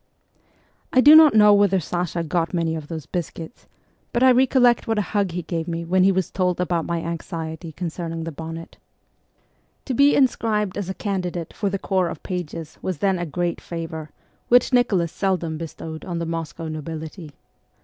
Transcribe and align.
I 0.91 0.99
do 0.99 1.15
not 1.15 1.35
know 1.35 1.53
whether 1.53 1.79
Sasha 1.79 2.23
got 2.23 2.55
many 2.55 2.75
of 2.75 2.87
those 2.87 3.05
biscuits, 3.05 3.67
but 4.11 4.23
I 4.23 4.31
recollect 4.31 4.87
what 4.87 4.97
a 4.97 5.03
hug 5.13 5.29
he 5.33 5.43
gave 5.43 5.67
me 5.67 5.85
when 5.85 6.03
he 6.03 6.11
was 6.11 6.31
told 6.31 6.59
about 6.59 6.85
my 6.85 7.03
anxiety 7.03 7.71
concerning 7.71 8.23
the 8.23 8.31
bonnet. 8.31 8.77
80 8.77 8.77
MEMOIRS 8.77 8.79
OF 8.79 9.05
A 9.05 9.05
REVOLUTIONIST 9.77 9.85
To 9.85 9.93
be 9.93 10.15
inscribed 10.49 10.77
as 10.79 10.89
a 10.89 10.95
candidate 10.95 11.53
for 11.53 11.69
the 11.69 11.77
corps 11.77 12.09
of 12.09 12.23
pages 12.23 12.79
was 12.81 12.97
then 12.97 13.19
a 13.19 13.27
great 13.27 13.61
favour, 13.61 14.09
which 14.47 14.73
Nicholas 14.73 15.11
seldom 15.11 15.59
be 15.59 15.67
stowed 15.67 16.03
on 16.03 16.17
the 16.17 16.25
Moscow 16.25 16.67
nobility. 16.67 17.33